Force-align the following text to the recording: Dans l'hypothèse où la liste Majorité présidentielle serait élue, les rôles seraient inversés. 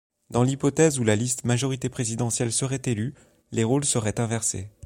Dans 0.31 0.41
l'hypothèse 0.41 0.97
où 0.97 1.03
la 1.03 1.15
liste 1.15 1.43
Majorité 1.43 1.87
présidentielle 1.87 2.51
serait 2.51 2.81
élue, 2.85 3.13
les 3.51 3.63
rôles 3.63 3.85
seraient 3.85 4.19
inversés. 4.19 4.71